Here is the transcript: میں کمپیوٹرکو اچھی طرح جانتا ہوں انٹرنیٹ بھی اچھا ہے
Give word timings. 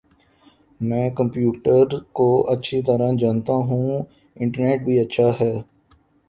میں 0.81 1.09
کمپیوٹرکو 1.09 2.27
اچھی 2.51 2.81
طرح 2.81 3.11
جانتا 3.19 3.53
ہوں 3.69 4.03
انٹرنیٹ 4.37 4.81
بھی 4.81 4.99
اچھا 4.99 5.29
ہے 5.41 5.53